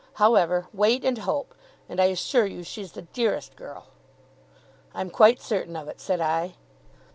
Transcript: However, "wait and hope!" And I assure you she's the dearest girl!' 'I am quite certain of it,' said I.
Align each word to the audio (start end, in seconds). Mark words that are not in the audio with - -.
However, 0.13 0.65
"wait 0.73 1.05
and 1.05 1.19
hope!" 1.19 1.53
And 1.87 1.99
I 1.99 2.05
assure 2.05 2.47
you 2.47 2.63
she's 2.63 2.93
the 2.93 3.03
dearest 3.03 3.55
girl!' 3.55 3.89
'I 4.95 5.01
am 5.01 5.09
quite 5.11 5.39
certain 5.39 5.75
of 5.75 5.87
it,' 5.87 6.01
said 6.01 6.19
I. 6.19 6.55